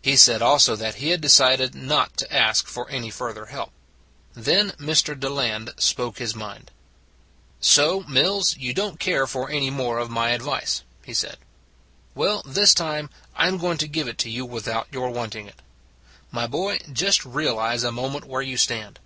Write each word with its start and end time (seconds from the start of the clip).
He 0.00 0.16
said 0.16 0.40
also 0.40 0.74
that 0.74 0.94
he 0.94 1.10
had 1.10 1.20
decided 1.20 1.74
not 1.74 2.16
to 2.16 2.34
ask 2.34 2.66
for 2.66 2.88
any 2.88 3.10
further 3.10 3.44
help. 3.44 3.72
Then 4.32 4.70
Mr. 4.78 5.14
Deland 5.20 5.74
spoke 5.76 6.16
his 6.16 6.34
mind: 6.34 6.70
So, 7.60 8.00
Mills, 8.08 8.56
you 8.56 8.72
don 8.72 8.92
t 8.92 8.96
care 9.04 9.26
for 9.26 9.50
any 9.50 9.68
more 9.68 9.98
of 9.98 10.08
my 10.08 10.30
advice 10.30 10.82
[he 11.04 11.12
said]. 11.12 11.36
Well, 12.14 12.42
this 12.46 12.72
time 12.72 13.10
I 13.36 13.48
am 13.48 13.58
going 13.58 13.76
to 13.76 13.86
give 13.86 14.08
it 14.08 14.16
to 14.20 14.30
you 14.30 14.46
without 14.46 14.88
your 14.90 15.10
wanting 15.10 15.46
it. 15.46 15.60
My 16.30 16.46
boy, 16.46 16.78
just 16.90 17.22
realize 17.26 17.82
a 17.82 17.92
moment 17.92 18.24
where 18.24 18.40
you 18.40 18.56
stand. 18.56 18.98